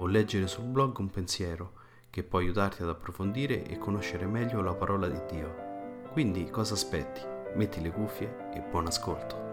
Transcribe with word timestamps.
o 0.00 0.06
leggere 0.06 0.46
sul 0.46 0.64
blog 0.64 0.98
un 0.98 1.10
pensiero 1.10 1.72
che 2.10 2.22
può 2.22 2.38
aiutarti 2.38 2.82
ad 2.82 2.88
approfondire 2.88 3.64
e 3.64 3.78
conoscere 3.78 4.26
meglio 4.26 4.62
la 4.62 4.74
parola 4.74 5.08
di 5.08 5.20
Dio. 5.30 5.68
Quindi 6.10 6.48
cosa 6.50 6.74
aspetti? 6.74 7.20
Metti 7.54 7.80
le 7.82 7.90
cuffie 7.90 8.50
e 8.54 8.60
buon 8.60 8.86
ascolto. 8.86 9.48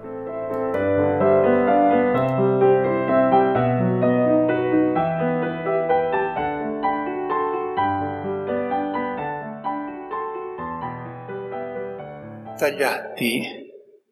Dagli 12.58 12.82
atti 12.82 13.42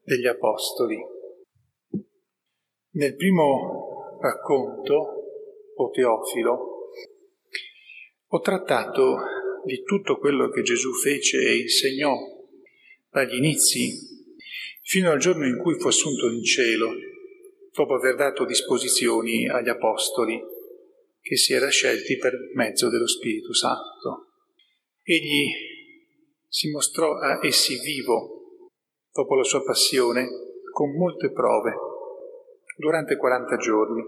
degli 0.04 0.28
Apostoli. 0.28 0.98
Nel 2.92 3.16
primo 3.16 4.18
racconto 4.22 5.25
o 5.76 5.90
Teofilo, 5.90 6.90
ho 8.28 8.40
trattato 8.40 9.18
di 9.66 9.82
tutto 9.84 10.18
quello 10.18 10.50
che 10.50 10.62
Gesù 10.62 10.94
fece 10.94 11.40
e 11.40 11.58
insegnò 11.60 12.16
dagli 13.10 13.36
inizi 13.36 13.92
fino 14.82 15.12
al 15.12 15.20
giorno 15.20 15.46
in 15.48 15.58
cui 15.58 15.80
fu 15.80 15.88
assunto 15.88 16.30
in 16.30 16.44
cielo, 16.44 16.92
dopo 17.72 17.96
aver 17.96 18.16
dato 18.16 18.46
disposizioni 18.46 19.50
agli 19.50 19.70
apostoli 19.70 20.40
che 21.20 21.38
si 21.38 21.54
era 21.54 21.70
scelti 21.70 22.18
per 22.18 22.34
mezzo 22.54 22.90
dello 22.90 23.08
Spirito 23.08 23.54
Santo. 23.54 24.28
Egli 25.02 25.50
si 26.48 26.70
mostrò 26.70 27.18
a 27.18 27.40
essi 27.42 27.80
vivo 27.80 28.70
dopo 29.12 29.36
la 29.36 29.44
sua 29.44 29.64
passione 29.64 30.28
con 30.72 30.96
molte 30.96 31.32
prove 31.32 31.74
durante 32.78 33.18
40 33.18 33.58
giorni, 33.58 34.04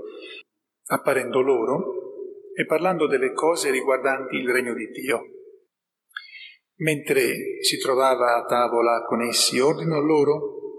apparendo 0.88 1.42
loro 1.42 2.52
e 2.54 2.66
parlando 2.66 3.08
delle 3.08 3.34
cose 3.34 3.72
riguardanti 3.72 4.36
il 4.36 4.50
regno 4.50 4.74
di 4.74 4.88
Dio. 4.88 5.22
Mentre 6.78 7.62
si 7.62 7.78
trovava 7.80 8.36
a 8.36 8.46
tavola 8.46 9.04
con 9.04 9.22
essi, 9.22 9.60
ordinò 9.60 10.00
loro 10.00 10.78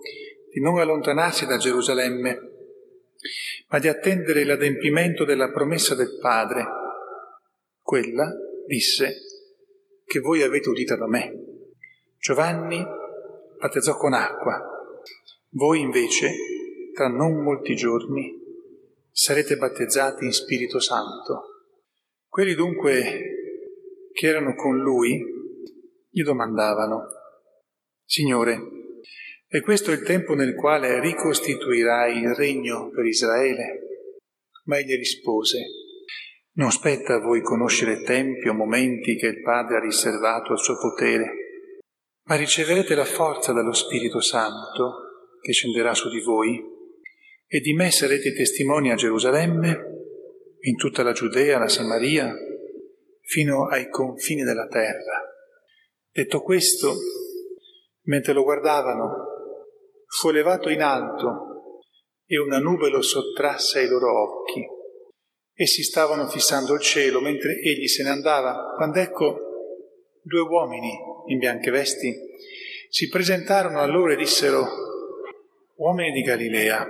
di 0.50 0.60
non 0.60 0.78
allontanarsi 0.78 1.46
da 1.46 1.56
Gerusalemme, 1.56 2.40
ma 3.68 3.78
di 3.78 3.88
attendere 3.88 4.44
l'adempimento 4.44 5.24
della 5.24 5.50
promessa 5.50 5.94
del 5.94 6.18
Padre. 6.20 6.64
Quella, 7.80 8.32
disse, 8.66 9.14
che 10.04 10.20
voi 10.20 10.42
avete 10.42 10.68
udita 10.68 10.96
da 10.96 11.06
me. 11.06 11.32
Giovanni 12.18 12.84
battezzò 13.58 13.96
con 13.96 14.14
acqua, 14.14 14.60
voi 15.50 15.80
invece, 15.80 16.32
tra 16.94 17.08
non 17.08 17.42
molti 17.42 17.74
giorni, 17.74 18.37
sarete 19.20 19.56
battezzati 19.56 20.24
in 20.24 20.32
Spirito 20.32 20.78
Santo. 20.78 21.64
Quelli 22.28 22.54
dunque 22.54 24.10
che 24.12 24.26
erano 24.28 24.54
con 24.54 24.78
lui 24.78 25.20
gli 26.08 26.22
domandavano, 26.22 27.02
Signore, 28.04 28.60
è 29.48 29.60
questo 29.60 29.90
il 29.90 30.02
tempo 30.02 30.34
nel 30.34 30.54
quale 30.54 31.00
ricostituirai 31.00 32.16
il 32.16 32.34
regno 32.36 32.90
per 32.90 33.06
Israele? 33.06 33.80
Ma 34.66 34.78
egli 34.78 34.94
rispose, 34.94 35.64
non 36.52 36.70
spetta 36.70 37.14
a 37.14 37.20
voi 37.20 37.42
conoscere 37.42 38.04
tempi 38.04 38.46
o 38.46 38.54
momenti 38.54 39.16
che 39.16 39.26
il 39.26 39.42
Padre 39.42 39.78
ha 39.78 39.80
riservato 39.80 40.52
al 40.52 40.60
suo 40.60 40.78
potere, 40.78 41.80
ma 42.28 42.36
riceverete 42.36 42.94
la 42.94 43.04
forza 43.04 43.52
dallo 43.52 43.72
Spirito 43.72 44.20
Santo 44.20 45.38
che 45.40 45.50
scenderà 45.50 45.92
su 45.92 46.08
di 46.08 46.20
voi 46.20 46.76
e 47.50 47.60
di 47.60 47.72
me 47.72 47.90
sarete 47.90 48.34
testimoni 48.34 48.92
a 48.92 48.94
Gerusalemme, 48.94 49.96
in 50.60 50.76
tutta 50.76 51.02
la 51.02 51.12
Giudea, 51.12 51.58
la 51.58 51.68
Samaria, 51.68 52.30
fino 53.22 53.66
ai 53.68 53.88
confini 53.88 54.42
della 54.42 54.66
terra. 54.66 55.22
Detto 56.12 56.42
questo, 56.42 56.94
mentre 58.02 58.34
lo 58.34 58.42
guardavano, 58.42 59.26
fu 60.06 60.28
elevato 60.28 60.68
in 60.68 60.82
alto 60.82 61.82
e 62.26 62.38
una 62.38 62.58
nube 62.58 62.90
lo 62.90 63.00
sottrasse 63.00 63.78
ai 63.78 63.88
loro 63.88 64.40
occhi. 64.40 64.66
Essi 65.54 65.82
stavano 65.82 66.28
fissando 66.28 66.74
il 66.74 66.80
cielo 66.80 67.20
mentre 67.20 67.54
egli 67.54 67.86
se 67.86 68.02
ne 68.02 68.10
andava, 68.10 68.74
quando 68.76 69.00
ecco 69.00 69.38
due 70.22 70.40
uomini 70.40 70.92
in 71.28 71.38
bianche 71.38 71.70
vesti 71.70 72.14
si 72.90 73.08
presentarono 73.08 73.80
a 73.80 73.86
loro 73.86 74.12
e 74.12 74.16
dissero, 74.16 74.66
uomini 75.76 76.12
di 76.12 76.22
Galilea, 76.22 76.86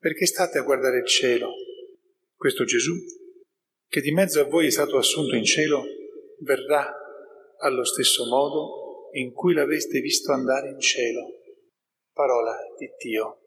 perché 0.00 0.24
state 0.24 0.58
a 0.58 0.62
guardare 0.62 0.98
il 1.00 1.06
cielo. 1.06 1.52
Questo 2.34 2.64
Gesù, 2.64 2.94
che 3.86 4.00
di 4.00 4.12
mezzo 4.12 4.40
a 4.40 4.44
voi 4.44 4.66
è 4.66 4.70
stato 4.70 4.96
assunto 4.96 5.36
in 5.36 5.44
cielo, 5.44 5.84
verrà 6.40 6.90
allo 7.58 7.84
stesso 7.84 8.24
modo 8.24 9.10
in 9.12 9.32
cui 9.32 9.52
l'aveste 9.52 10.00
visto 10.00 10.32
andare 10.32 10.70
in 10.70 10.80
cielo. 10.80 11.26
Parola 12.14 12.56
di 12.78 12.88
Dio. 12.98 13.40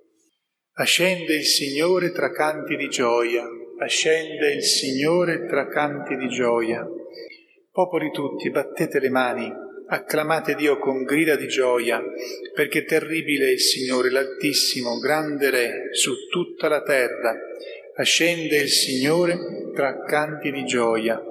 Ascende 0.73 1.35
il 1.35 1.45
Signore 1.45 2.11
tra 2.11 2.31
canti 2.31 2.75
di 2.75 2.87
gioia, 2.87 3.47
ascende 3.79 4.53
il 4.53 4.63
Signore 4.63 5.47
tra 5.47 5.67
canti 5.67 6.15
di 6.15 6.27
gioia. 6.27 6.87
Popoli 7.71 8.11
tutti, 8.11 8.51
battete 8.51 8.99
le 8.99 9.09
mani, 9.09 9.51
acclamate 9.93 10.55
Dio 10.55 10.79
con 10.79 11.03
grida 11.03 11.35
di 11.35 11.47
gioia, 11.47 12.01
perché 12.53 12.83
terribile 12.83 13.47
è 13.47 13.51
il 13.51 13.59
Signore, 13.59 14.09
l'Altissimo, 14.09 14.97
grande 14.97 15.49
Re 15.51 15.89
su 15.91 16.27
tutta 16.29 16.67
la 16.67 16.81
terra. 16.81 17.35
Ascende 17.95 18.57
il 18.57 18.69
Signore 18.69 19.37
tra 19.73 19.99
canti 20.03 20.51
di 20.51 20.63
gioia. 20.65 21.21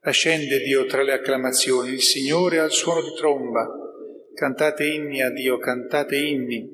Ascende 0.00 0.60
Dio 0.60 0.86
tra 0.86 1.02
le 1.02 1.12
acclamazioni, 1.12 1.90
il 1.90 2.00
Signore 2.00 2.58
al 2.58 2.70
suono 2.70 3.02
di 3.02 3.14
tromba. 3.16 3.68
Cantate 4.34 4.86
inni 4.86 5.22
a 5.22 5.30
Dio, 5.30 5.58
cantate 5.58 6.16
inni, 6.16 6.66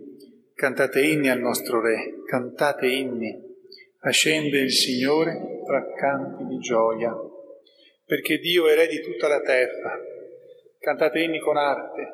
cantate 0.54 1.02
inni 1.02 1.28
al 1.28 1.40
nostro 1.40 1.80
Re, 1.80 2.22
cantate 2.24 2.86
inni. 2.86 3.48
Ascende 4.02 4.60
il 4.60 4.72
Signore 4.72 5.60
tra 5.66 5.84
canti 5.92 6.44
di 6.44 6.58
gioia, 6.58 7.12
perché 8.06 8.38
Dio 8.38 8.68
è 8.68 8.74
Re 8.76 8.86
di 8.86 9.00
tutta 9.02 9.28
la 9.28 9.40
terra 9.40 10.09
Cantate 10.82 11.20
inni 11.20 11.38
con 11.40 11.58
arte. 11.58 12.08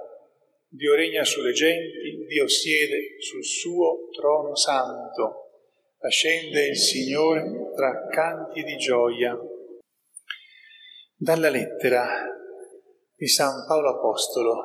Dio 0.66 0.96
regna 0.96 1.22
sulle 1.22 1.52
genti, 1.52 2.26
Dio 2.26 2.48
siede 2.48 3.14
sul 3.20 3.44
suo 3.44 4.08
trono 4.10 4.56
santo. 4.56 5.50
Ascende 5.98 6.66
il 6.70 6.76
Signore 6.76 7.70
tra 7.76 8.08
canti 8.08 8.64
di 8.64 8.76
gioia. 8.76 9.38
Dalla 11.14 11.48
lettera 11.48 12.26
di 13.14 13.28
San 13.28 13.64
Paolo 13.68 13.90
Apostolo 13.90 14.64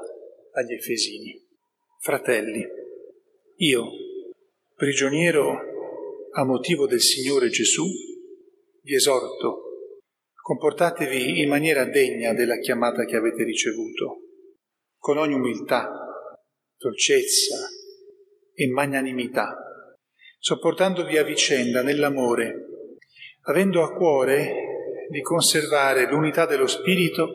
agli 0.54 0.74
Efesini. 0.74 1.40
Fratelli, 2.00 2.68
io, 3.58 3.86
prigioniero 4.76 5.60
a 6.32 6.44
motivo 6.44 6.88
del 6.88 7.02
Signore 7.02 7.50
Gesù, 7.50 7.86
vi 8.82 8.96
esorto 8.96 9.71
Comportatevi 10.44 11.40
in 11.40 11.50
maniera 11.50 11.86
degna 11.86 12.34
della 12.34 12.58
chiamata 12.58 13.06
che 13.06 13.16
avete 13.16 13.44
ricevuto, 13.44 14.22
con 14.98 15.20
ogni 15.20 15.36
umiltà, 15.36 15.88
dolcezza 16.78 17.58
e 18.52 18.68
magnanimità, 18.68 19.56
sopportandovi 20.40 21.20
a 21.20 21.24
vicenda 21.24 21.84
nell'amore, 21.84 22.56
avendo 23.42 23.84
a 23.84 23.94
cuore 23.94 25.06
di 25.10 25.22
conservare 25.22 26.10
l'unità 26.10 26.48
dello 26.48 26.66
Spirito 26.66 27.30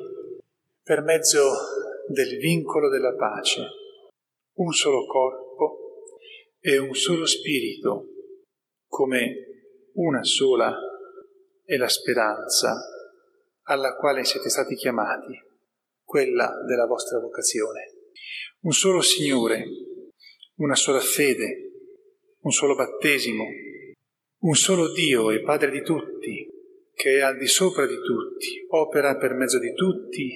per 0.82 1.02
mezzo 1.02 1.52
del 2.08 2.38
vincolo 2.38 2.88
della 2.88 3.14
pace, 3.14 3.68
un 4.54 4.72
solo 4.72 5.06
corpo 5.06 6.00
e 6.58 6.76
un 6.78 6.92
solo 6.92 7.24
Spirito, 7.24 8.08
come 8.88 9.90
una 9.92 10.24
sola 10.24 10.76
è 11.64 11.76
la 11.76 11.88
speranza 11.88 12.74
alla 13.68 13.96
quale 13.96 14.24
siete 14.24 14.48
stati 14.48 14.74
chiamati, 14.74 15.40
quella 16.02 16.52
della 16.66 16.86
vostra 16.86 17.18
vocazione. 17.18 17.94
Un 18.60 18.72
solo 18.72 19.00
Signore, 19.00 19.64
una 20.56 20.74
sola 20.74 21.00
fede, 21.00 21.70
un 22.40 22.52
solo 22.52 22.74
battesimo, 22.74 23.44
un 24.38 24.54
solo 24.54 24.92
Dio 24.92 25.30
e 25.30 25.42
Padre 25.42 25.70
di 25.70 25.82
tutti, 25.82 26.48
che 26.92 27.16
è 27.16 27.20
al 27.20 27.36
di 27.36 27.46
sopra 27.46 27.86
di 27.86 27.96
tutti, 27.96 28.64
opera 28.68 29.16
per 29.16 29.34
mezzo 29.34 29.58
di 29.58 29.72
tutti 29.74 30.28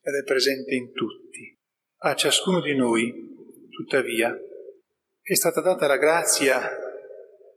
ed 0.00 0.14
è 0.14 0.24
presente 0.24 0.74
in 0.74 0.92
tutti. 0.92 1.56
A 2.04 2.14
ciascuno 2.14 2.60
di 2.60 2.74
noi, 2.74 3.12
tuttavia, 3.70 4.36
è 5.22 5.34
stata 5.34 5.60
data 5.60 5.86
la 5.86 5.96
grazia 5.96 6.68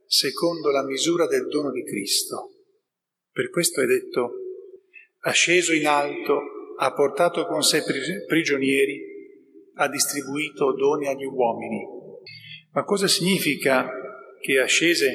secondo 0.06 0.70
la 0.70 0.84
misura 0.84 1.26
del 1.26 1.48
dono 1.48 1.70
di 1.70 1.84
Cristo. 1.84 2.52
Per 3.30 3.50
questo 3.50 3.82
è 3.82 3.86
detto, 3.86 4.45
ha 5.20 5.30
sceso 5.30 5.72
in 5.72 5.86
alto, 5.86 6.40
ha 6.78 6.92
portato 6.92 7.46
con 7.46 7.62
sé 7.62 7.82
prigionieri, 8.26 9.02
ha 9.74 9.88
distribuito 9.88 10.74
doni 10.74 11.06
agli 11.06 11.24
uomini. 11.24 11.84
Ma 12.72 12.84
cosa 12.84 13.08
significa 13.08 13.88
che 14.40 14.60
ascese 14.60 15.14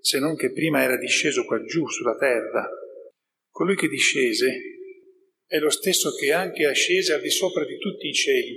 se 0.00 0.18
non 0.18 0.36
che 0.36 0.52
prima 0.52 0.82
era 0.82 0.96
disceso 0.96 1.44
qua 1.44 1.62
giù 1.62 1.86
sulla 1.88 2.16
terra. 2.16 2.68
Colui 3.50 3.76
che 3.76 3.88
discese 3.88 4.60
è 5.46 5.58
lo 5.58 5.70
stesso 5.70 6.14
che 6.14 6.32
anche 6.32 6.64
ascese 6.64 7.12
al 7.12 7.20
di 7.20 7.30
sopra 7.30 7.64
di 7.64 7.76
tutti 7.76 8.06
i 8.06 8.12
cieli, 8.12 8.56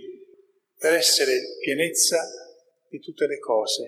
per 0.77 0.93
essere 0.93 1.39
pienezza 1.59 2.19
di 2.87 2.99
tutte 2.99 3.25
le 3.25 3.39
cose. 3.39 3.83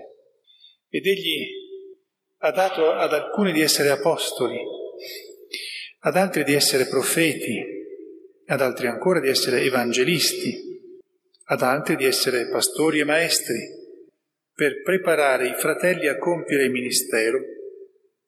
Ed 0.89 1.06
egli 1.06 1.63
ha 2.39 2.51
dato 2.51 2.91
ad 2.91 3.13
alcuni 3.13 3.51
di 3.51 3.62
essere 3.62 3.89
apostoli, 3.89 4.57
ad 6.06 6.18
altri 6.18 6.44
di 6.44 6.54
essere 6.54 6.86
profeti, 6.86 7.60
ad 8.46 8.62
altri 8.62 8.86
ancora 8.86 9.19
di 9.19 9.28
essere 9.28 9.62
evangelisti, 9.62 10.56
ad 11.46 11.62
altri 11.63 11.96
di 11.96 12.06
essere 12.06 12.48
pastori 12.48 13.00
e 13.00 13.04
maestri 13.04 13.57
per 14.54 14.84
preparare 14.84 15.48
i 15.48 15.56
fratelli 15.56 16.07
a 16.07 16.19
compiere 16.19 16.66
il 16.66 16.72
ministero, 16.72 17.40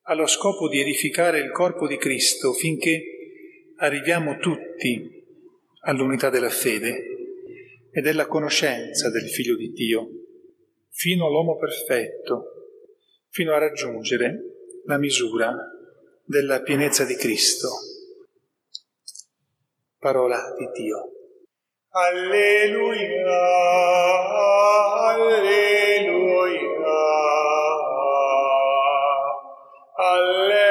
allo 0.03 0.25
scopo 0.25 0.67
di 0.69 0.79
edificare 0.79 1.37
il 1.37 1.51
corpo 1.51 1.87
di 1.87 1.97
Cristo 1.97 2.51
finché 2.53 3.03
arriviamo 3.77 4.37
tutti 4.37 5.23
all'unità 5.81 6.31
della 6.31 6.49
fede 6.49 6.97
e 7.91 8.01
della 8.01 8.25
conoscenza 8.25 9.11
del 9.11 9.29
Figlio 9.29 9.55
di 9.55 9.71
Dio, 9.71 10.09
fino 10.89 11.27
all'uomo 11.27 11.57
perfetto, 11.57 12.43
fino 13.29 13.53
a 13.53 13.59
raggiungere 13.59 14.81
la 14.85 14.97
misura 14.97 15.55
della 16.27 16.61
pienezza 16.61 17.05
di 17.05 17.15
Cristo. 17.15 17.69
Parola 19.97 20.53
di 20.57 20.67
Dio. 20.73 21.11
Alleluia, 21.89 23.31
alleluia, 25.07 26.25
alleluia. 29.95 30.65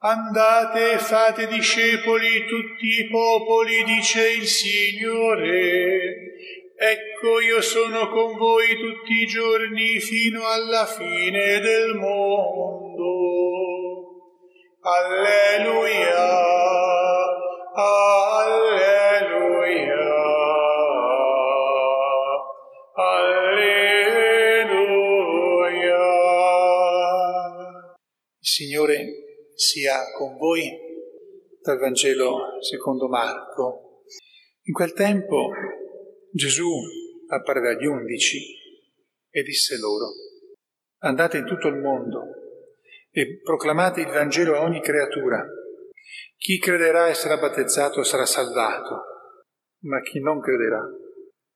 Andate 0.00 0.92
e 0.94 0.98
fate 0.98 1.46
discepoli 1.46 2.44
tutti 2.46 2.86
i 2.98 3.08
popoli, 3.08 3.84
dice 3.84 4.32
il 4.32 4.46
Signore. 4.46 6.32
Ecco 6.76 7.40
io 7.40 7.60
sono 7.60 8.08
con 8.08 8.36
voi 8.36 8.76
tutti 8.76 9.12
i 9.12 9.26
giorni 9.26 10.00
fino 10.00 10.44
alla 10.44 10.84
fine 10.86 11.60
del 11.60 11.94
mondo. 11.94 13.04
Alleluia. 14.80 16.18
Alleluia. 17.74 18.92
Alleluia. 22.96 23.54
Il 28.40 28.48
Signore 28.48 29.06
sia 29.54 30.10
con 30.18 30.36
voi 30.36 30.68
dal 31.62 31.78
Vangelo 31.78 32.60
secondo 32.60 33.06
Marco. 33.06 34.02
In 34.64 34.74
quel 34.74 34.92
tempo 34.92 35.50
Gesù 36.36 36.68
apparve 37.28 37.68
agli 37.68 37.86
undici 37.86 38.40
e 39.30 39.42
disse 39.44 39.78
loro, 39.78 40.06
andate 41.02 41.38
in 41.38 41.46
tutto 41.46 41.68
il 41.68 41.76
mondo 41.76 42.24
e 43.12 43.38
proclamate 43.40 44.00
il 44.00 44.08
Vangelo 44.08 44.56
a 44.56 44.62
ogni 44.62 44.82
creatura. 44.82 45.46
Chi 46.36 46.58
crederà 46.58 47.06
e 47.06 47.14
sarà 47.14 47.38
battezzato 47.38 48.02
sarà 48.02 48.26
salvato, 48.26 49.00
ma 49.84 50.00
chi 50.00 50.18
non 50.18 50.40
crederà 50.40 50.84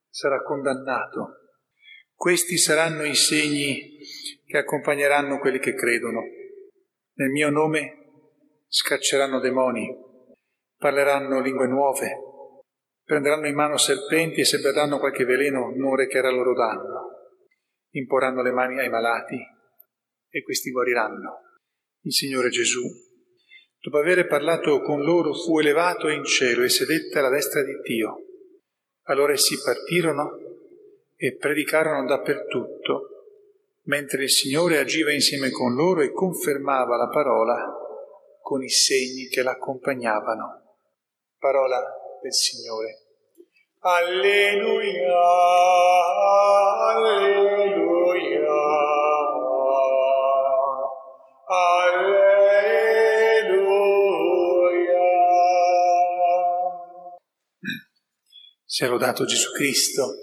sarà 0.08 0.44
condannato. 0.44 1.56
Questi 2.14 2.56
saranno 2.56 3.02
i 3.02 3.16
segni 3.16 3.98
che 4.46 4.58
accompagneranno 4.58 5.40
quelli 5.40 5.58
che 5.58 5.74
credono. 5.74 6.22
Nel 7.14 7.30
mio 7.30 7.50
nome 7.50 8.10
scacceranno 8.68 9.40
demoni, 9.40 9.92
parleranno 10.76 11.40
lingue 11.40 11.66
nuove, 11.66 12.28
prenderanno 13.08 13.46
in 13.46 13.54
mano 13.54 13.78
serpenti 13.78 14.40
e 14.40 14.44
se 14.44 14.58
berranno 14.58 14.98
qualche 14.98 15.24
veleno 15.24 15.72
non 15.74 15.96
recherà 15.96 16.28
loro 16.28 16.52
danno. 16.52 17.06
Imporranno 17.92 18.42
le 18.42 18.52
mani 18.52 18.78
ai 18.78 18.90
malati 18.90 19.38
e 20.28 20.42
questi 20.42 20.70
guariranno. 20.70 21.40
Il 22.02 22.12
Signore 22.12 22.50
Gesù 22.50 22.82
Dopo 23.80 23.98
aver 23.98 24.26
parlato 24.26 24.82
con 24.82 25.02
loro 25.02 25.32
fu 25.32 25.60
elevato 25.60 26.08
in 26.08 26.24
cielo 26.24 26.64
e 26.64 26.68
sedette 26.68 27.18
alla 27.18 27.30
destra 27.30 27.62
di 27.62 27.72
Dio. 27.80 28.16
Allora 29.04 29.32
essi 29.32 29.56
partirono 29.62 30.36
e 31.14 31.36
predicarono 31.36 32.04
dappertutto, 32.04 33.08
mentre 33.84 34.24
il 34.24 34.30
Signore 34.30 34.78
agiva 34.78 35.12
insieme 35.12 35.50
con 35.50 35.74
loro 35.74 36.02
e 36.02 36.10
confermava 36.10 36.96
la 36.96 37.08
parola 37.08 37.72
con 38.42 38.62
i 38.64 38.68
segni 38.68 39.28
che 39.28 39.42
l'accompagnavano. 39.42 40.76
Parola 41.38 41.80
del 42.22 42.32
Signore. 42.32 42.98
Alleluia, 43.80 45.18
alleluia, 46.88 48.50
alleluia. 51.46 52.38
Sia 58.64 58.88
lodato 58.88 59.24
Gesù 59.24 59.52
Cristo. 59.52 60.14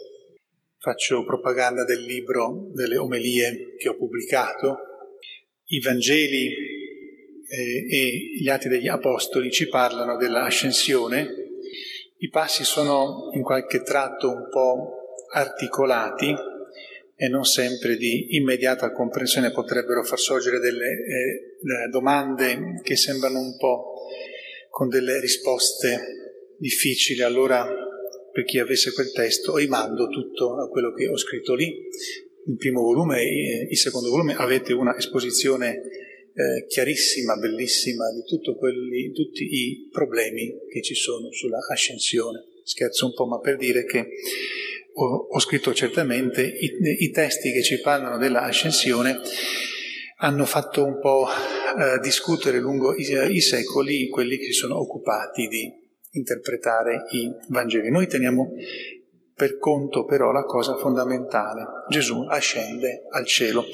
Faccio 0.77 1.25
propaganda 1.25 1.83
del 1.83 2.01
libro 2.03 2.69
delle 2.73 2.97
omelie 2.97 3.75
che 3.77 3.89
ho 3.89 3.97
pubblicato. 3.97 4.77
I 5.65 5.79
Vangeli 5.79 6.47
eh, 7.47 7.85
e 7.89 8.31
gli 8.39 8.47
Atti 8.47 8.67
degli 8.69 8.87
Apostoli 8.87 9.51
ci 9.51 9.67
parlano 9.67 10.15
dell'ascensione. 10.15 11.44
I 12.25 12.29
passi 12.29 12.63
sono 12.63 13.29
in 13.33 13.43
qualche 13.43 13.83
tratto 13.83 14.31
un 14.31 14.47
po' 14.49 15.13
articolati 15.31 16.33
e 17.15 17.27
non 17.27 17.43
sempre 17.43 17.97
di 17.97 18.35
immediata 18.35 18.91
comprensione 18.91 19.51
potrebbero 19.51 20.03
far 20.03 20.17
sorgere 20.17 20.57
delle 20.57 20.87
eh, 20.87 21.87
domande 21.91 22.79
che 22.81 22.95
sembrano 22.95 23.39
un 23.39 23.55
po' 23.57 24.07
con 24.71 24.89
delle 24.89 25.19
risposte 25.19 26.55
difficili. 26.57 27.21
Allora 27.21 27.63
per 28.31 28.43
chi 28.43 28.57
avesse 28.57 28.91
quel 28.91 29.11
testo, 29.11 29.57
rimando 29.57 30.07
tutto 30.07 30.55
a 30.55 30.67
quello 30.67 30.93
che 30.93 31.07
ho 31.07 31.17
scritto 31.17 31.53
lì. 31.53 31.77
Il 32.47 32.57
primo 32.57 32.81
volume 32.81 33.21
e 33.21 33.67
il 33.69 33.77
secondo 33.77 34.09
volume 34.09 34.33
avete 34.35 34.73
una 34.73 34.97
esposizione 34.97 35.79
eh, 36.35 36.65
chiarissima, 36.67 37.37
bellissima 37.37 38.11
di 38.11 38.23
quelli, 38.57 39.11
tutti 39.13 39.43
i 39.43 39.87
problemi 39.89 40.53
che 40.69 40.81
ci 40.81 40.93
sono 40.93 41.31
sulla 41.31 41.59
ascensione. 41.71 42.43
Scherzo 42.63 43.05
un 43.05 43.13
po', 43.13 43.25
ma 43.25 43.39
per 43.39 43.55
dire 43.55 43.85
che 43.85 44.09
ho, 44.95 45.27
ho 45.31 45.39
scritto 45.39 45.73
certamente 45.73 46.41
i, 46.41 47.03
i, 47.03 47.09
testi 47.11 47.51
che 47.51 47.63
ci 47.63 47.79
parlano 47.79 48.17
della 48.17 48.41
ascensione 48.41 49.19
hanno 50.17 50.45
fatto 50.45 50.83
un 50.83 50.99
po' 50.99 51.25
eh, 51.27 51.99
discutere 52.01 52.59
lungo 52.59 52.95
i, 52.95 53.35
i 53.35 53.41
secoli 53.41 54.09
quelli 54.09 54.37
che 54.37 54.45
si 54.45 54.53
sono 54.53 54.79
occupati 54.79 55.47
di 55.47 55.71
interpretare 56.11 57.05
i 57.11 57.31
Vangeli. 57.49 57.89
Noi 57.91 58.07
teniamo 58.07 58.51
per 59.33 59.57
conto 59.57 60.05
però 60.05 60.31
la 60.31 60.43
cosa 60.43 60.75
fondamentale. 60.75 61.65
Gesù 61.89 62.25
ascende 62.27 63.03
al 63.09 63.25
cielo 63.25 63.65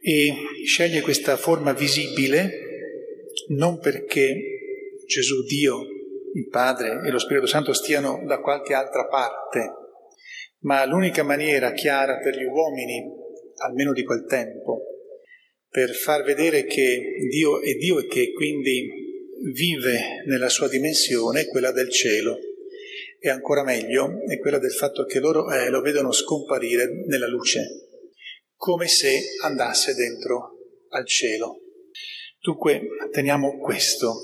e 0.00 0.32
sceglie 0.64 1.02
questa 1.02 1.36
forma 1.36 1.72
visibile 1.72 2.68
non 3.48 3.78
perché 3.78 4.34
Gesù, 5.06 5.42
Dio, 5.42 5.80
il 6.34 6.48
Padre 6.48 7.00
e 7.06 7.10
lo 7.10 7.18
Spirito 7.18 7.46
Santo 7.46 7.72
stiano 7.72 8.22
da 8.24 8.40
qualche 8.40 8.74
altra 8.74 9.06
parte, 9.06 9.72
ma 10.60 10.84
l'unica 10.84 11.22
maniera 11.22 11.72
chiara 11.72 12.18
per 12.18 12.36
gli 12.36 12.44
uomini, 12.44 13.04
almeno 13.56 13.92
di 13.92 14.04
quel 14.04 14.24
tempo, 14.26 14.82
per 15.68 15.90
far 15.94 16.22
vedere 16.22 16.64
che 16.64 17.16
Dio 17.28 17.60
è 17.60 17.74
Dio 17.74 17.98
e 17.98 18.06
che 18.06 18.32
quindi 18.32 18.88
vive 19.52 20.22
nella 20.26 20.48
sua 20.48 20.68
dimensione, 20.68 21.46
quella 21.46 21.72
del 21.72 21.90
cielo, 21.90 22.38
e 23.18 23.28
ancora 23.28 23.64
meglio 23.64 24.22
è 24.28 24.38
quella 24.38 24.58
del 24.58 24.72
fatto 24.72 25.04
che 25.04 25.18
loro 25.18 25.50
eh, 25.50 25.68
lo 25.68 25.80
vedono 25.80 26.12
scomparire 26.12 27.04
nella 27.06 27.28
luce. 27.28 27.89
Come 28.60 28.88
se 28.88 29.36
andasse 29.42 29.94
dentro 29.94 30.58
al 30.90 31.06
cielo. 31.06 31.60
Dunque, 32.42 32.82
teniamo 33.10 33.56
questo, 33.56 34.16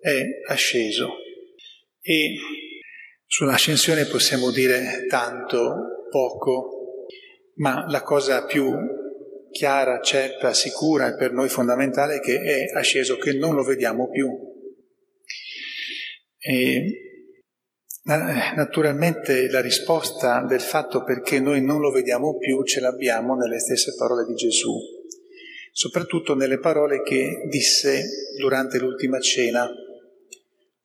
è 0.00 0.22
asceso. 0.48 1.10
E 2.00 2.34
sull'ascensione 3.26 4.06
possiamo 4.06 4.50
dire 4.50 5.06
tanto, 5.08 6.08
poco, 6.10 6.96
ma 7.58 7.84
la 7.88 8.02
cosa 8.02 8.44
più 8.44 8.72
chiara, 9.52 10.00
certa, 10.00 10.52
sicura 10.52 11.06
e 11.06 11.14
per 11.14 11.30
noi 11.30 11.48
fondamentale 11.48 12.16
è 12.16 12.20
che 12.20 12.40
è 12.40 12.76
asceso, 12.76 13.18
che 13.18 13.34
non 13.34 13.54
lo 13.54 13.62
vediamo 13.62 14.10
più. 14.10 14.28
E 16.38 17.05
Naturalmente 18.06 19.50
la 19.50 19.60
risposta 19.60 20.44
del 20.46 20.60
fatto 20.60 21.02
perché 21.02 21.40
noi 21.40 21.60
non 21.60 21.80
lo 21.80 21.90
vediamo 21.90 22.36
più 22.36 22.62
ce 22.62 22.78
l'abbiamo 22.78 23.34
nelle 23.34 23.58
stesse 23.58 23.96
parole 23.96 24.24
di 24.24 24.34
Gesù, 24.34 24.78
soprattutto 25.72 26.36
nelle 26.36 26.60
parole 26.60 27.02
che 27.02 27.48
disse 27.48 28.04
durante 28.38 28.78
l'ultima 28.78 29.18
cena, 29.18 29.68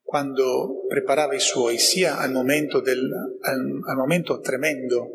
quando 0.02 0.84
preparava 0.88 1.36
i 1.36 1.40
suoi, 1.40 1.78
sia 1.78 2.18
al 2.18 2.32
momento, 2.32 2.80
del, 2.80 3.08
al, 3.42 3.80
al 3.86 3.96
momento 3.98 4.40
tremendo 4.40 5.12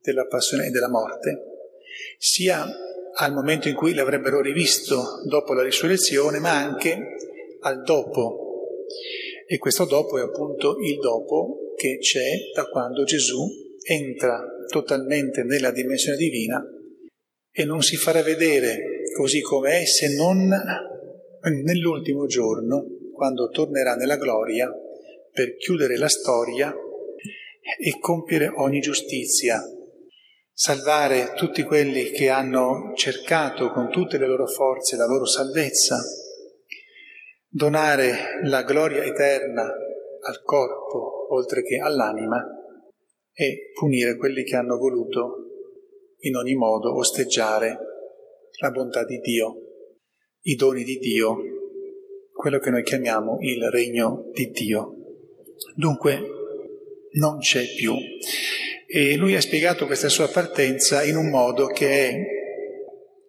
della 0.00 0.24
passione 0.24 0.68
e 0.68 0.70
della 0.70 0.88
morte, 0.88 1.42
sia 2.16 2.66
al 3.16 3.34
momento 3.34 3.68
in 3.68 3.74
cui 3.74 3.92
l'avrebbero 3.92 4.40
rivisto 4.40 5.20
dopo 5.26 5.52
la 5.52 5.62
risurrezione, 5.62 6.38
ma 6.38 6.56
anche 6.56 7.16
al 7.60 7.82
dopo 7.82 8.46
e 9.50 9.56
questo 9.56 9.86
dopo 9.86 10.18
è 10.18 10.20
appunto 10.20 10.76
il 10.78 10.98
dopo 10.98 11.72
che 11.74 11.96
c'è 11.96 12.52
da 12.54 12.66
quando 12.66 13.04
Gesù 13.04 13.48
entra 13.82 14.44
totalmente 14.70 15.42
nella 15.42 15.70
dimensione 15.70 16.18
divina 16.18 16.62
e 17.50 17.64
non 17.64 17.80
si 17.80 17.96
farà 17.96 18.22
vedere 18.22 19.06
così 19.16 19.40
come 19.40 19.80
è 19.80 19.84
se 19.86 20.14
non 20.16 20.50
nell'ultimo 21.64 22.26
giorno, 22.26 22.84
quando 23.14 23.48
tornerà 23.48 23.94
nella 23.94 24.18
gloria 24.18 24.70
per 25.32 25.56
chiudere 25.56 25.96
la 25.96 26.08
storia 26.08 26.70
e 26.70 27.98
compiere 27.98 28.48
ogni 28.54 28.80
giustizia, 28.80 29.62
salvare 30.52 31.32
tutti 31.34 31.62
quelli 31.62 32.10
che 32.10 32.28
hanno 32.28 32.92
cercato 32.94 33.70
con 33.70 33.88
tutte 33.88 34.18
le 34.18 34.26
loro 34.26 34.46
forze 34.46 34.96
la 34.96 35.06
loro 35.06 35.24
salvezza 35.24 35.96
donare 37.48 38.40
la 38.44 38.62
gloria 38.62 39.04
eterna 39.04 39.62
al 39.62 40.42
corpo 40.42 41.34
oltre 41.34 41.62
che 41.62 41.78
all'anima 41.78 42.44
e 43.32 43.70
punire 43.72 44.16
quelli 44.16 44.44
che 44.44 44.56
hanno 44.56 44.76
voluto 44.76 45.46
in 46.20 46.36
ogni 46.36 46.54
modo 46.54 46.96
osteggiare 46.96 47.78
la 48.60 48.70
bontà 48.70 49.04
di 49.04 49.18
Dio, 49.18 49.54
i 50.42 50.54
doni 50.54 50.82
di 50.82 50.98
Dio, 50.98 51.36
quello 52.32 52.58
che 52.58 52.70
noi 52.70 52.82
chiamiamo 52.82 53.38
il 53.40 53.70
regno 53.70 54.28
di 54.32 54.50
Dio. 54.50 54.94
Dunque 55.76 56.20
non 57.12 57.38
c'è 57.38 57.62
più. 57.76 57.94
E 58.86 59.16
lui 59.16 59.36
ha 59.36 59.40
spiegato 59.40 59.86
questa 59.86 60.08
sua 60.08 60.28
partenza 60.28 61.04
in 61.04 61.16
un 61.16 61.28
modo 61.28 61.66
che 61.66 62.08
è 62.08 62.37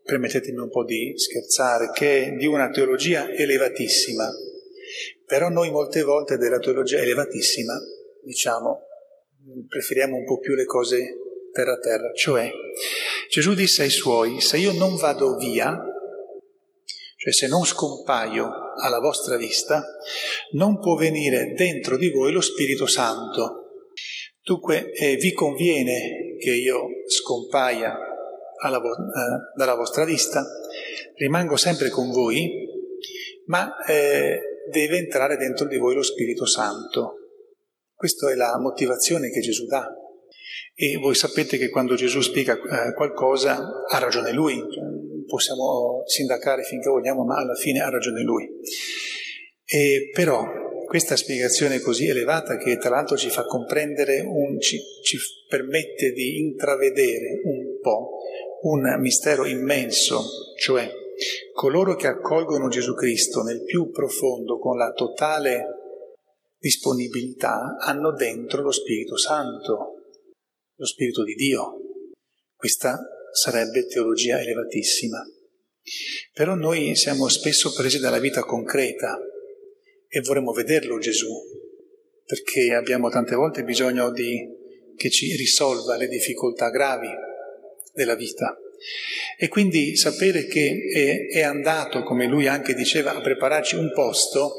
permettetemi 0.09 0.57
un 0.57 0.69
po' 0.69 0.83
di 0.83 1.13
scherzare, 1.15 1.91
che 1.93 2.25
è 2.25 2.31
di 2.31 2.47
una 2.47 2.69
teologia 2.71 3.29
elevatissima. 3.29 4.27
Però 5.25 5.49
noi 5.49 5.69
molte 5.69 6.01
volte 6.01 6.37
della 6.37 6.57
teologia 6.57 6.97
elevatissima, 6.97 7.79
diciamo, 8.23 8.81
preferiamo 9.67 10.17
un 10.17 10.25
po' 10.25 10.39
più 10.39 10.55
le 10.55 10.65
cose 10.65 11.15
terra 11.51 11.73
a 11.73 11.77
terra. 11.77 12.11
Cioè, 12.13 12.51
Gesù 13.29 13.53
disse 13.53 13.83
ai 13.83 13.91
suoi, 13.91 14.41
se 14.41 14.57
io 14.57 14.71
non 14.73 14.95
vado 14.95 15.35
via, 15.37 15.79
cioè 17.15 17.31
se 17.31 17.47
non 17.47 17.63
scompaio 17.63 18.49
alla 18.81 18.99
vostra 18.99 19.37
vista, 19.37 19.83
non 20.53 20.79
può 20.79 20.95
venire 20.95 21.53
dentro 21.53 21.97
di 21.97 22.09
voi 22.09 22.31
lo 22.31 22.41
Spirito 22.41 22.87
Santo. 22.87 23.65
Dunque 24.41 24.91
eh, 24.93 25.17
vi 25.17 25.33
conviene 25.33 26.35
che 26.39 26.55
io 26.55 26.87
scompaia 27.05 28.08
vo- 28.79 28.93
eh, 28.93 29.55
dalla 29.55 29.75
vostra 29.75 30.03
vista, 30.05 30.43
rimango 31.15 31.55
sempre 31.55 31.89
con 31.89 32.11
voi, 32.11 32.67
ma 33.45 33.83
eh, 33.85 34.39
deve 34.69 34.97
entrare 34.97 35.37
dentro 35.37 35.65
di 35.65 35.77
voi 35.77 35.95
lo 35.95 36.03
Spirito 36.03 36.45
Santo. 36.45 37.15
Questa 37.93 38.31
è 38.31 38.35
la 38.35 38.57
motivazione 38.59 39.29
che 39.29 39.39
Gesù 39.39 39.65
dà. 39.65 39.87
E 40.73 40.97
voi 40.97 41.15
sapete 41.15 41.57
che 41.57 41.69
quando 41.69 41.95
Gesù 41.95 42.21
spiega 42.21 42.53
eh, 42.53 42.93
qualcosa 42.93 43.83
ha 43.89 43.99
ragione 43.99 44.31
lui, 44.31 44.63
possiamo 45.25 46.03
sindacare 46.05 46.63
finché 46.63 46.89
vogliamo, 46.89 47.23
ma 47.23 47.37
alla 47.37 47.55
fine 47.55 47.79
ha 47.79 47.89
ragione 47.89 48.21
lui. 48.23 48.49
E 49.65 50.09
però 50.13 50.45
questa 50.87 51.15
spiegazione 51.15 51.79
così 51.81 52.07
elevata 52.07 52.57
che 52.57 52.77
tra 52.77 52.89
l'altro 52.89 53.15
ci 53.15 53.29
fa 53.29 53.43
comprendere, 53.45 54.21
un, 54.21 54.59
ci, 54.59 54.79
ci 55.03 55.17
permette 55.47 56.11
di 56.11 56.39
intravedere 56.39 57.41
un 57.43 57.79
po' 57.79 58.17
un 58.61 58.99
mistero 58.99 59.45
immenso, 59.45 60.23
cioè 60.57 60.89
coloro 61.53 61.95
che 61.95 62.07
accolgono 62.07 62.69
Gesù 62.69 62.93
Cristo 62.93 63.41
nel 63.41 63.63
più 63.63 63.89
profondo 63.89 64.57
con 64.57 64.77
la 64.77 64.91
totale 64.91 65.65
disponibilità 66.57 67.77
hanno 67.79 68.13
dentro 68.13 68.61
lo 68.61 68.71
Spirito 68.71 69.17
Santo, 69.17 69.77
lo 70.75 70.85
Spirito 70.85 71.23
di 71.23 71.33
Dio. 71.35 71.77
Questa 72.55 72.99
sarebbe 73.31 73.85
teologia 73.85 74.39
elevatissima. 74.39 75.19
Però 76.33 76.55
noi 76.55 76.95
siamo 76.95 77.27
spesso 77.29 77.73
presi 77.73 77.99
dalla 77.99 78.19
vita 78.19 78.43
concreta 78.43 79.17
e 80.07 80.19
vorremmo 80.21 80.51
vederlo 80.51 80.97
Gesù, 80.97 81.31
perché 82.25 82.73
abbiamo 82.73 83.09
tante 83.09 83.35
volte 83.35 83.63
bisogno 83.63 84.11
di, 84.11 84.45
che 84.95 85.09
ci 85.09 85.35
risolva 85.35 85.95
le 85.95 86.07
difficoltà 86.07 86.69
gravi 86.69 87.27
della 87.99 88.15
vita. 88.15 88.57
E 89.37 89.49
quindi 89.49 89.97
sapere 89.97 90.45
che 90.45 91.27
è, 91.31 91.37
è 91.37 91.41
andato, 91.41 92.01
come 92.03 92.27
lui 92.27 92.47
anche 92.47 92.73
diceva, 92.73 93.13
a 93.13 93.21
prepararci 93.21 93.75
un 93.75 93.91
posto, 93.93 94.55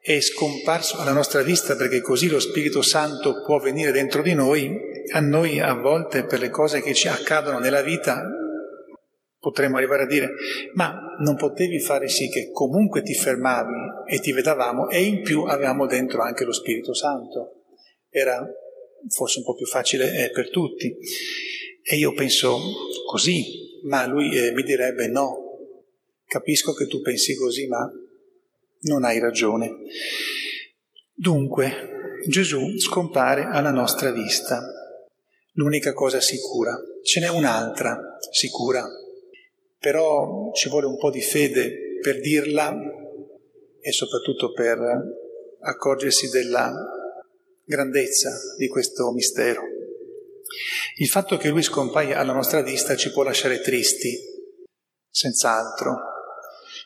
è 0.00 0.20
scomparso 0.20 0.98
alla 0.98 1.12
nostra 1.12 1.42
vista 1.42 1.74
perché 1.74 2.00
così 2.00 2.28
lo 2.28 2.38
Spirito 2.38 2.82
Santo 2.82 3.42
può 3.44 3.58
venire 3.58 3.90
dentro 3.90 4.22
di 4.22 4.32
noi, 4.32 4.74
a 5.12 5.20
noi 5.20 5.58
a 5.58 5.74
volte 5.74 6.24
per 6.24 6.38
le 6.38 6.50
cose 6.50 6.80
che 6.80 6.94
ci 6.94 7.08
accadono 7.08 7.58
nella 7.58 7.82
vita 7.82 8.22
potremmo 9.38 9.78
arrivare 9.78 10.02
a 10.02 10.06
dire 10.06 10.28
ma 10.74 11.16
non 11.20 11.34
potevi 11.34 11.80
fare 11.80 12.08
sì 12.08 12.28
che 12.28 12.50
comunque 12.52 13.02
ti 13.02 13.14
fermavi 13.14 13.72
e 14.06 14.20
ti 14.20 14.32
vedavamo 14.32 14.88
e 14.88 15.02
in 15.02 15.22
più 15.22 15.44
avevamo 15.44 15.86
dentro 15.86 16.22
anche 16.22 16.44
lo 16.44 16.52
Spirito 16.52 16.94
Santo. 16.94 17.64
Era 18.08 18.46
forse 19.08 19.38
un 19.38 19.44
po' 19.44 19.54
più 19.54 19.66
facile 19.66 20.24
eh, 20.24 20.30
per 20.30 20.50
tutti. 20.50 20.94
E 21.82 21.96
io 21.96 22.12
penso 22.12 22.58
così, 23.06 23.80
ma 23.84 24.06
lui 24.06 24.36
eh, 24.36 24.52
mi 24.52 24.62
direbbe 24.62 25.08
no, 25.08 25.50
capisco 26.26 26.72
che 26.72 26.86
tu 26.86 27.00
pensi 27.00 27.34
così, 27.34 27.66
ma 27.66 27.90
non 28.82 29.04
hai 29.04 29.18
ragione. 29.18 29.76
Dunque, 31.12 31.98
Gesù 32.26 32.78
scompare 32.78 33.44
alla 33.44 33.70
nostra 33.70 34.10
vista. 34.12 34.62
L'unica 35.54 35.92
cosa 35.92 36.20
sicura. 36.20 36.78
Ce 37.02 37.20
n'è 37.20 37.28
un'altra 37.28 38.16
sicura, 38.30 38.86
però 39.78 40.50
ci 40.54 40.68
vuole 40.68 40.86
un 40.86 40.96
po' 40.96 41.10
di 41.10 41.22
fede 41.22 41.98
per 42.00 42.20
dirla 42.20 42.74
e 43.80 43.92
soprattutto 43.92 44.52
per 44.52 44.78
accorgersi 45.60 46.28
della 46.28 46.72
grandezza 47.64 48.30
di 48.56 48.68
questo 48.68 49.10
mistero. 49.12 49.62
Il 50.96 51.08
fatto 51.08 51.36
che 51.36 51.48
lui 51.48 51.62
scompaia 51.62 52.18
alla 52.18 52.32
nostra 52.32 52.62
vista 52.62 52.96
ci 52.96 53.10
può 53.12 53.22
lasciare 53.22 53.60
tristi, 53.60 54.16
senz'altro, 55.08 55.96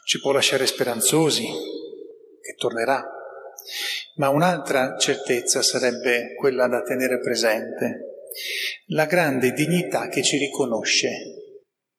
ci 0.04 0.20
può 0.20 0.32
lasciare 0.32 0.66
speranzosi, 0.66 1.44
che 2.40 2.54
tornerà, 2.56 3.02
ma 4.16 4.28
un'altra 4.28 4.96
certezza 4.98 5.62
sarebbe 5.62 6.34
quella 6.34 6.66
da 6.68 6.82
tenere 6.82 7.20
presente, 7.20 8.28
la 8.88 9.06
grande 9.06 9.52
dignità 9.52 10.08
che 10.08 10.22
ci 10.22 10.36
riconosce, 10.36 11.08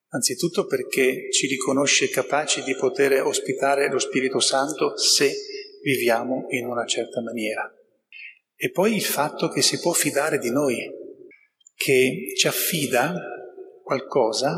anzitutto 0.10 0.66
perché 0.66 1.32
ci 1.32 1.48
riconosce 1.48 2.10
capaci 2.10 2.62
di 2.64 2.76
poter 2.76 3.24
ospitare 3.24 3.90
lo 3.90 4.00
Spirito 4.00 4.40
Santo 4.40 4.98
se 4.98 5.34
viviamo 5.82 6.46
in 6.50 6.68
una 6.68 6.86
certa 6.86 7.22
maniera. 7.22 7.72
E 8.56 8.72
poi 8.72 8.96
il 8.96 9.04
fatto 9.04 9.50
che 9.50 9.62
si 9.62 9.80
può 9.80 9.92
fidare 9.92 10.38
di 10.38 10.50
noi, 10.50 11.04
che 11.76 12.34
ci 12.36 12.48
affida 12.48 13.14
qualcosa 13.84 14.58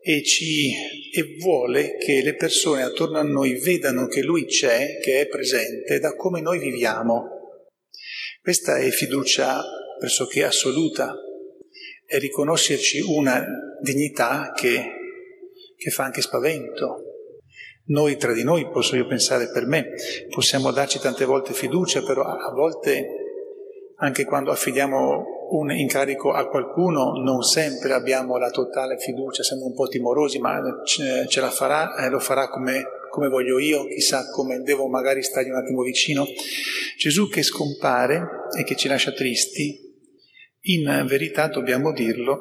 e, 0.00 0.22
ci, 0.22 0.70
e 1.12 1.36
vuole 1.40 1.96
che 1.96 2.22
le 2.22 2.34
persone 2.34 2.82
attorno 2.82 3.18
a 3.18 3.22
noi 3.22 3.58
vedano 3.58 4.06
che 4.06 4.22
Lui 4.22 4.46
c'è, 4.46 4.98
che 5.02 5.20
è 5.20 5.26
presente, 5.26 5.98
da 5.98 6.14
come 6.14 6.40
noi 6.40 6.58
viviamo. 6.58 7.36
Questa 8.40 8.76
è 8.78 8.88
fiducia 8.90 9.62
pressoché 9.98 10.44
assoluta 10.44 11.14
è 12.06 12.18
riconoscerci 12.18 13.00
una 13.00 13.44
dignità 13.82 14.52
che, 14.56 14.82
che 15.76 15.90
fa 15.90 16.04
anche 16.04 16.22
spavento. 16.22 17.02
Noi 17.88 18.16
tra 18.16 18.32
di 18.32 18.44
noi, 18.44 18.70
posso 18.70 18.96
io 18.96 19.06
pensare 19.06 19.50
per 19.50 19.66
me, 19.66 19.92
possiamo 20.30 20.70
darci 20.70 20.98
tante 20.98 21.26
volte 21.26 21.52
fiducia, 21.52 22.02
però 22.02 22.22
a 22.22 22.50
volte 22.54 23.17
anche 24.00 24.24
quando 24.24 24.50
affidiamo 24.50 25.36
un 25.50 25.72
incarico 25.72 26.32
a 26.32 26.46
qualcuno 26.48 27.20
non 27.22 27.42
sempre 27.42 27.92
abbiamo 27.94 28.36
la 28.36 28.50
totale 28.50 28.98
fiducia, 28.98 29.42
siamo 29.42 29.64
un 29.64 29.74
po' 29.74 29.88
timorosi, 29.88 30.38
ma 30.38 30.60
ce 30.84 31.40
la 31.40 31.50
farà, 31.50 31.96
eh, 31.96 32.08
lo 32.08 32.20
farà 32.20 32.48
come, 32.48 32.84
come 33.10 33.28
voglio 33.28 33.58
io, 33.58 33.86
chissà 33.86 34.28
come 34.30 34.60
devo 34.60 34.88
magari 34.88 35.22
stargli 35.22 35.48
un 35.48 35.56
attimo 35.56 35.82
vicino. 35.82 36.26
Gesù 36.96 37.28
che 37.28 37.42
scompare 37.42 38.46
e 38.56 38.64
che 38.64 38.76
ci 38.76 38.88
lascia 38.88 39.12
tristi, 39.12 39.86
in 40.60 41.04
verità 41.08 41.48
dobbiamo 41.48 41.92
dirlo, 41.92 42.40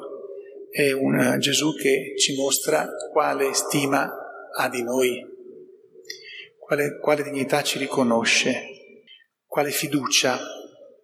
è 0.70 0.92
un 0.92 1.38
Gesù 1.40 1.76
che 1.76 2.14
ci 2.18 2.36
mostra 2.36 2.88
quale 3.12 3.54
stima 3.54 4.12
ha 4.56 4.70
di 4.70 4.84
noi, 4.84 5.26
quale, 6.60 7.00
quale 7.00 7.24
dignità 7.24 7.64
ci 7.64 7.80
riconosce, 7.80 8.62
quale 9.46 9.72
fiducia 9.72 10.38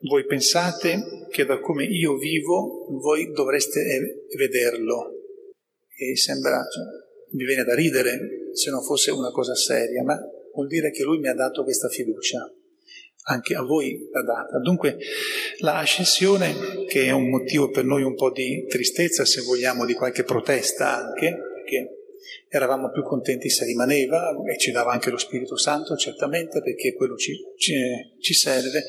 voi 0.03 0.25
pensate 0.25 1.27
che 1.29 1.45
da 1.45 1.59
come 1.59 1.85
io 1.85 2.17
vivo 2.17 2.87
voi 3.01 3.31
dovreste 3.31 4.25
vederlo. 4.37 5.11
E 5.95 6.15
sembra, 6.17 6.61
cioè, 6.69 6.83
mi 7.31 7.45
viene 7.45 7.63
da 7.63 7.73
ridere 7.73 8.49
se 8.53 8.69
non 8.69 8.83
fosse 8.83 9.11
una 9.11 9.31
cosa 9.31 9.55
seria, 9.55 10.03
ma 10.03 10.17
vuol 10.53 10.67
dire 10.67 10.91
che 10.91 11.03
lui 11.03 11.19
mi 11.19 11.27
ha 11.27 11.33
dato 11.33 11.63
questa 11.63 11.87
fiducia. 11.87 12.51
Anche 13.25 13.55
a 13.55 13.61
voi 13.61 14.09
l'ha 14.11 14.21
data. 14.21 14.59
Dunque 14.59 14.97
la 15.59 15.77
ascensione, 15.77 16.85
che 16.87 17.05
è 17.05 17.11
un 17.11 17.29
motivo 17.29 17.69
per 17.69 17.85
noi 17.85 18.03
un 18.03 18.15
po' 18.15 18.31
di 18.31 18.65
tristezza, 18.67 19.23
se 19.23 19.41
vogliamo, 19.41 19.85
di 19.85 19.93
qualche 19.93 20.23
protesta 20.23 21.07
anche, 21.07 21.33
perché 21.55 22.03
eravamo 22.49 22.91
più 22.91 23.01
contenti 23.03 23.49
se 23.49 23.65
rimaneva 23.65 24.35
e 24.45 24.57
ci 24.57 24.71
dava 24.71 24.91
anche 24.91 25.09
lo 25.09 25.17
Spirito 25.17 25.57
Santo, 25.57 25.95
certamente, 25.95 26.61
perché 26.61 26.93
quello 26.93 27.15
ci, 27.15 27.33
ci, 27.57 27.73
ci 28.19 28.33
serve. 28.33 28.83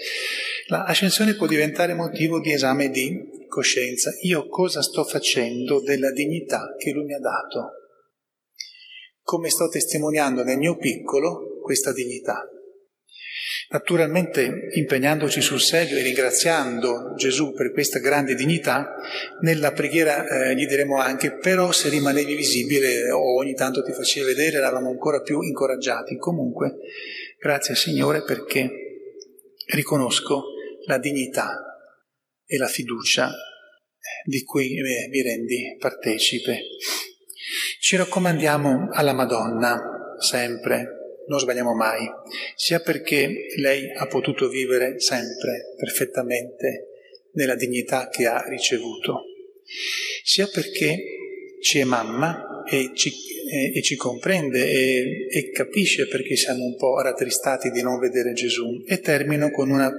L'ascensione 0.68 1.35
può 1.35 1.47
diventare 1.47 1.92
motivo 1.94 2.40
di 2.40 2.52
esame 2.52 2.88
di 2.88 3.47
coscienza. 3.49 4.11
Io 4.23 4.49
cosa 4.49 4.83
sto 4.83 5.04
facendo 5.04 5.80
della 5.80 6.11
dignità 6.11 6.75
che 6.78 6.90
Lui 6.90 7.04
mi 7.04 7.14
ha 7.14 7.18
dato? 7.18 7.71
Come 9.23 9.50
sto 9.50 9.68
testimoniando 9.68 10.42
nel 10.42 10.59
mio 10.59 10.76
piccolo 10.76 11.61
questa 11.62 11.92
dignità? 11.92 12.49
Naturalmente 13.71 14.68
impegnandoci 14.73 15.40
sul 15.40 15.61
serio 15.61 15.97
e 15.97 16.02
ringraziando 16.02 17.14
Gesù 17.16 17.52
per 17.52 17.73
questa 17.73 17.99
grande 17.99 18.35
dignità, 18.35 18.94
nella 19.40 19.73
preghiera 19.73 20.26
eh, 20.26 20.54
gli 20.54 20.66
diremo 20.66 20.99
anche, 20.99 21.33
però 21.33 21.73
se 21.73 21.88
rimanevi 21.88 22.35
visibile 22.35 23.11
o 23.11 23.37
ogni 23.37 23.54
tanto 23.54 23.83
ti 23.83 23.92
facevi 23.92 24.26
vedere, 24.26 24.59
eravamo 24.59 24.90
ancora 24.90 25.21
più 25.21 25.40
incoraggiati. 25.40 26.16
Comunque, 26.16 26.76
grazie 27.38 27.75
Signore 27.75 28.23
perché 28.23 28.71
riconosco 29.66 30.53
la 30.87 30.99
dignità 30.99 31.57
e 32.47 32.57
la 32.57 32.67
fiducia 32.67 33.31
di 34.25 34.43
cui 34.43 34.75
mi 35.11 35.23
rendi 35.23 35.76
partecipe. 35.79 36.61
Ci 37.81 37.97
raccomandiamo 37.97 38.88
alla 38.91 39.12
Madonna 39.12 40.17
sempre, 40.19 41.23
non 41.26 41.38
sbagliamo 41.38 41.75
mai, 41.75 42.07
sia 42.55 42.81
perché 42.81 43.47
lei 43.57 43.91
ha 43.95 44.07
potuto 44.07 44.49
vivere 44.49 45.00
sempre 45.00 45.75
perfettamente 45.77 46.88
nella 47.33 47.55
dignità 47.55 48.09
che 48.09 48.27
ha 48.27 48.42
ricevuto, 48.49 49.25
sia 50.23 50.47
perché 50.47 50.97
ci 51.61 51.79
è 51.79 51.85
mamma 51.85 52.62
e 52.66 52.92
ci, 52.94 53.11
e, 53.51 53.77
e 53.79 53.83
ci 53.83 53.97
comprende 53.97 54.66
e, 54.66 55.27
e 55.31 55.51
capisce 55.51 56.07
perché 56.07 56.37
siamo 56.37 56.64
un 56.64 56.77
po' 56.77 57.01
rattristati 57.01 57.70
di 57.70 57.83
non 57.83 57.99
vedere 57.99 58.33
Gesù. 58.33 58.83
E 58.87 59.01
termino 59.01 59.51
con 59.51 59.70
una 59.70 59.90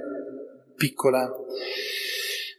piccola... 0.76 1.28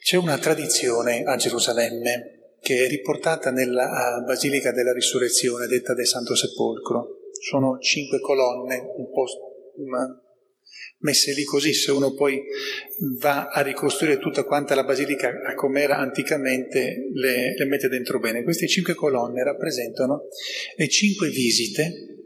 C'è 0.02 0.16
una 0.16 0.38
tradizione 0.38 1.24
a 1.24 1.36
Gerusalemme 1.36 2.56
che 2.62 2.86
è 2.86 2.88
riportata 2.88 3.52
nella 3.52 4.24
Basilica 4.26 4.72
della 4.72 4.94
Risurrezione, 4.94 5.68
detta 5.68 5.94
del 5.94 6.08
Santo 6.08 6.34
Sepolcro 6.34 7.18
sono 7.42 7.78
cinque 7.80 8.20
colonne 8.20 8.78
un 8.96 9.12
po' 9.12 9.26
messe 11.00 11.34
lì 11.34 11.44
così, 11.44 11.74
se 11.74 11.92
uno 11.92 12.14
poi 12.14 12.42
va 13.20 13.50
a 13.50 13.62
ricostruire 13.62 14.18
tutta 14.18 14.44
quanta 14.44 14.76
la 14.76 14.84
basilica 14.84 15.30
a 15.46 15.54
com'era 15.54 15.98
anticamente, 15.98 17.10
le, 17.14 17.54
le 17.56 17.66
mette 17.66 17.88
dentro 17.88 18.20
bene. 18.20 18.44
Queste 18.44 18.68
cinque 18.68 18.96
colonne 18.96 19.44
rappresentano 19.44 20.24
le 20.76 20.88
cinque 20.88 21.30
visite 21.30 22.17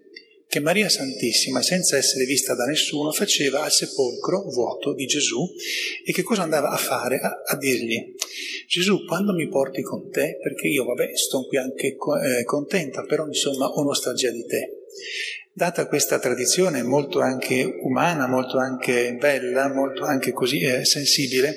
che 0.51 0.59
Maria 0.59 0.89
Santissima, 0.89 1.61
senza 1.61 1.95
essere 1.95 2.25
vista 2.25 2.53
da 2.55 2.65
nessuno, 2.65 3.13
faceva 3.13 3.63
al 3.63 3.71
sepolcro 3.71 4.43
vuoto 4.49 4.93
di 4.93 5.05
Gesù 5.05 5.49
e 6.03 6.11
che 6.11 6.23
cosa 6.23 6.41
andava 6.41 6.67
a 6.67 6.75
fare? 6.75 7.19
A, 7.19 7.41
a 7.45 7.55
dirgli, 7.55 8.13
Gesù, 8.67 9.05
quando 9.05 9.31
mi 9.31 9.47
porti 9.47 9.81
con 9.81 10.09
te, 10.11 10.39
perché 10.43 10.67
io, 10.67 10.83
vabbè, 10.83 11.11
sto 11.15 11.45
qui 11.47 11.57
anche 11.57 11.95
eh, 11.95 12.43
contenta, 12.43 13.03
però 13.03 13.25
insomma 13.27 13.67
ho 13.67 13.81
nostalgia 13.81 14.29
di 14.29 14.45
te. 14.45 14.87
Data 15.53 15.87
questa 15.87 16.19
tradizione 16.19 16.83
molto 16.83 17.21
anche 17.21 17.77
umana, 17.83 18.27
molto 18.27 18.57
anche 18.57 19.15
bella, 19.17 19.73
molto 19.73 20.03
anche 20.03 20.33
così 20.33 20.59
eh, 20.59 20.83
sensibile, 20.83 21.55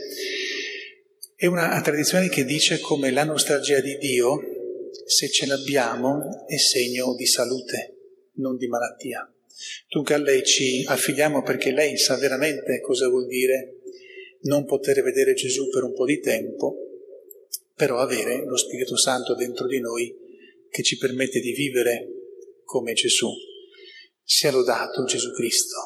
è 1.34 1.46
una 1.46 1.80
tradizione 1.80 2.28
che 2.28 2.44
dice 2.44 2.78
come 2.78 3.10
la 3.10 3.24
nostalgia 3.24 3.80
di 3.80 3.96
Dio, 3.98 4.38
se 5.04 5.28
ce 5.30 5.46
l'abbiamo, 5.46 6.46
è 6.46 6.56
segno 6.58 7.16
di 7.16 7.26
salute, 7.26 7.93
non 8.34 8.56
di 8.56 8.66
malattia. 8.66 9.28
Dunque 9.88 10.14
a 10.14 10.18
lei 10.18 10.44
ci 10.44 10.84
affidiamo 10.84 11.42
perché 11.42 11.72
lei 11.72 11.96
sa 11.96 12.16
veramente 12.16 12.80
cosa 12.80 13.08
vuol 13.08 13.26
dire 13.26 13.80
non 14.42 14.64
poter 14.64 15.02
vedere 15.02 15.34
Gesù 15.34 15.68
per 15.68 15.84
un 15.84 15.94
po' 15.94 16.04
di 16.04 16.20
tempo, 16.20 16.76
però 17.74 17.98
avere 17.98 18.44
lo 18.44 18.56
Spirito 18.56 18.96
Santo 18.96 19.34
dentro 19.34 19.66
di 19.66 19.80
noi 19.80 20.14
che 20.68 20.82
ci 20.82 20.98
permette 20.98 21.40
di 21.40 21.52
vivere 21.52 22.08
come 22.64 22.92
Gesù. 22.94 23.30
Sia 24.22 24.50
lodato 24.50 25.04
Gesù 25.04 25.32
Cristo. 25.32 25.76